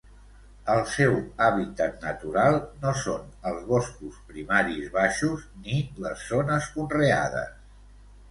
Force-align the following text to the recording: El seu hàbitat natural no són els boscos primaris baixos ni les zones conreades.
El 0.75 0.79
seu 0.91 1.11
hàbitat 1.47 1.99
natural 2.05 2.55
no 2.85 2.93
són 3.01 3.27
els 3.51 3.61
boscos 3.73 4.17
primaris 4.31 4.89
baixos 4.95 5.43
ni 5.67 5.77
les 6.07 6.27
zones 6.33 6.71
conreades. 6.79 7.53